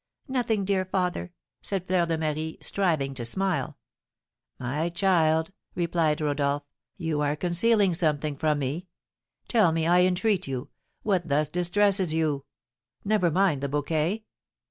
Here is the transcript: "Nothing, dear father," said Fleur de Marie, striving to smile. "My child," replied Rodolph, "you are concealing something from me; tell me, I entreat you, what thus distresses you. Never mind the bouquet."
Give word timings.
"Nothing, 0.27 0.65
dear 0.65 0.83
father," 0.85 1.31
said 1.61 1.85
Fleur 1.85 2.07
de 2.07 2.17
Marie, 2.17 2.57
striving 2.59 3.13
to 3.13 3.23
smile. 3.23 3.77
"My 4.57 4.89
child," 4.89 5.51
replied 5.75 6.21
Rodolph, 6.21 6.63
"you 6.97 7.21
are 7.21 7.35
concealing 7.35 7.93
something 7.93 8.35
from 8.35 8.57
me; 8.57 8.87
tell 9.47 9.71
me, 9.71 9.85
I 9.85 10.01
entreat 10.01 10.47
you, 10.47 10.69
what 11.03 11.27
thus 11.27 11.49
distresses 11.49 12.15
you. 12.15 12.45
Never 13.05 13.29
mind 13.29 13.61
the 13.61 13.69
bouquet." 13.69 14.25